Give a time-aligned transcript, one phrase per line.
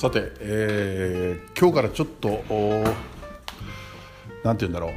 [0.00, 2.84] さて、えー今日からちょっとお
[4.42, 4.92] なんて言うんだろう。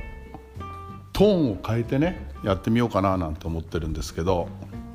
[1.12, 4.48] トーンを変えてねやってみようかななんて思ってるんですけど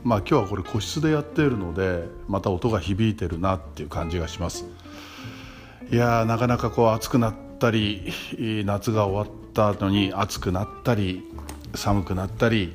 [0.05, 4.64] まあ今日はこれ個室でやっているのでまた音が響いてるなっていう感じがします。
[5.93, 8.11] いやなかなかこう暑くなったり
[8.64, 11.22] 夏が終わった後に暑くなったり
[11.75, 12.72] 寒くなったり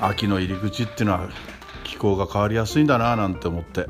[0.00, 1.28] 秋の入り口っていうのは
[1.84, 3.86] 気候が変わりやすいんだななんて思って。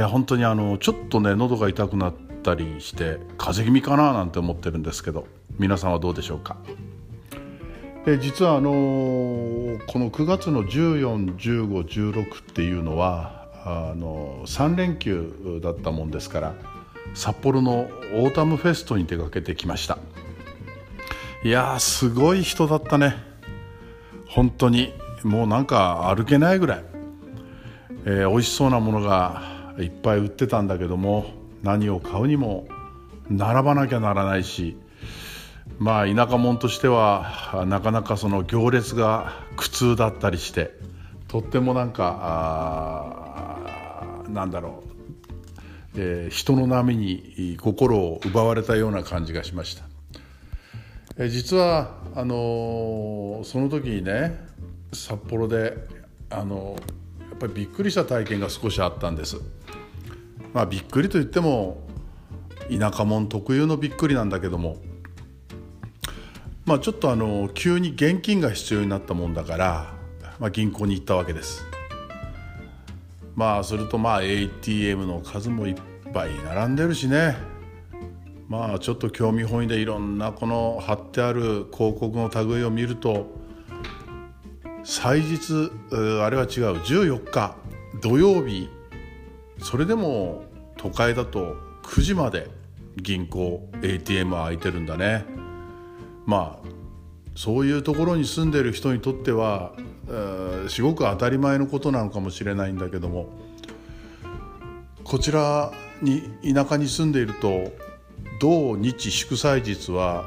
[0.00, 5.26] いや本当にあのちょっとね喉が痛くなったりして風邪気味かななんて思ってるんですけど
[5.58, 6.56] 皆さんはどうでしょうか？
[8.06, 8.70] え実はあの
[9.86, 16.54] この9月の141516っていうのはあの3連休だったもんですから
[17.12, 19.98] 札幌のオータムフェストに出かけてきました。
[21.44, 23.16] いやーすごい人だったね。
[24.28, 24.94] 本当に。
[25.24, 26.84] もうなんか歩けないぐらい、
[28.06, 31.26] えー美味しそうなものがいっぱい売ってたんだけども
[31.62, 32.66] 何を買うにも
[33.28, 34.76] 並ばなきゃならないし
[35.78, 40.72] まあ田舎者としてはなかなかその行列が苦痛だったりして
[41.28, 42.18] とってもなんか
[44.26, 44.82] あなんだろ
[45.94, 49.84] う、えー人の波に心を奪われたような感じがしました。
[51.16, 54.38] えー実はあのーその時にね
[54.92, 55.76] 札幌で
[56.30, 56.80] あのやっ
[57.40, 59.38] ぱりびっくりした体験が少しあったんです。
[60.52, 61.80] まあびっくりといっても
[62.70, 64.76] 田舎者特有のびっくりなんだけども
[66.66, 69.94] まあちょっとあの急に現金が必要になったもんだから、
[70.38, 71.64] まあ、銀行に行ったわけです。
[73.34, 75.74] まあするとまあ ATM の数もいっ
[76.12, 77.36] ぱい並んでるしね
[78.48, 83.39] まあちょっと興味本位でいろんなこの貼ってある広告の類を見ると
[84.90, 86.80] 祭日あれは違う。
[86.82, 87.54] 14日
[88.00, 88.68] 土曜日。
[89.62, 90.42] それでも
[90.76, 92.50] 都会だと9時まで
[92.96, 95.24] 銀行 ATM は開いてるんだね。
[96.26, 96.68] まあ
[97.36, 99.74] そういうところに住んでる人にとっては
[100.68, 103.28] すごく当たり前のことなのかもしれないんだけども
[105.04, 105.70] こちら
[106.02, 106.22] に
[106.52, 107.70] 田舎に住んでいると
[108.40, 110.24] 土日祝祭日は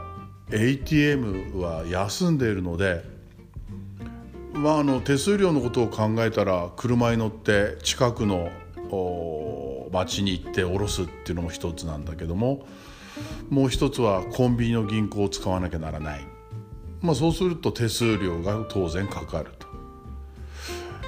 [0.51, 3.12] ATM は休んでいるので
[4.63, 8.49] まあ、あの手数料のことを考えたら車に乗って近くの
[9.91, 12.65] 町に行って下ろすっていうのも一つなんだけども
[13.49, 16.25] もう一つはコンビニの銀行を使わなきゃならない、
[17.01, 19.67] まあ、そうすると手数料が当然かかると。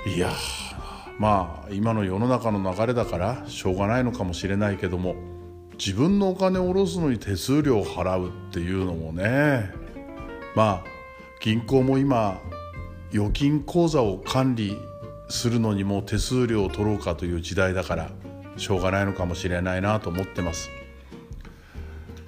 [0.10, 0.34] いや
[1.18, 5.16] まあ今の世の中の流れだからしょうがないのかもしれないけども
[5.80, 9.72] 自分のお金を下ろすのに手数料を払うっていうのもね
[10.56, 10.96] まあ
[11.40, 12.42] 銀行も今
[13.16, 14.78] 預金口座を管理
[15.30, 18.12] するのにも手数料を取ろうかという時代だから
[18.58, 20.70] しょうがないのかもしれないなと思ってます。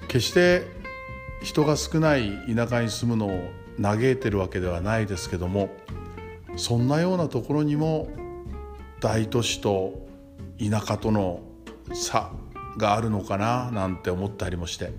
[0.08, 0.62] 決して
[1.42, 3.50] 人が少ない田舎に住むのを
[3.80, 5.68] 嘆いてるわけではないですけども
[6.56, 8.08] そんなようなところにも
[9.00, 10.08] 大都市と
[10.58, 11.42] 田舎との
[11.92, 12.32] 差
[12.78, 14.92] があるのかななんて思ったりもして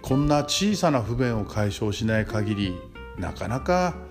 [0.00, 2.76] こんな小さな不便を解消しない限り
[3.18, 4.07] なかなか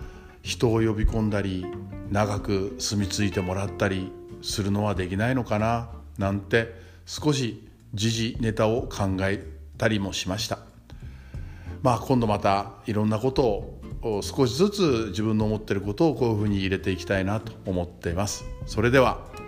[0.47, 1.65] 人を呼び込んだり
[2.09, 6.73] 長く住み着いてもらったりするのはできないのかななんて
[7.05, 9.45] 少し時事ネタを考え
[9.77, 10.59] たりもしました。
[11.81, 13.43] まあ今度またいろんなこと
[14.01, 18.45] を少しずつ自分の思ってることをこういうふうに入れていきたいなと思っています。
[18.65, 19.46] それでは。